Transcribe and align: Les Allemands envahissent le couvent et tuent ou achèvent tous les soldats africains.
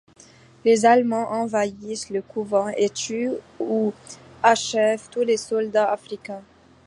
Les 0.65 0.87
Allemands 0.87 1.29
envahissent 1.31 2.09
le 2.09 2.23
couvent 2.23 2.69
et 2.69 2.89
tuent 2.89 3.33
ou 3.59 3.93
achèvent 4.41 5.07
tous 5.11 5.21
les 5.21 5.37
soldats 5.37 5.91
africains. 5.91 6.41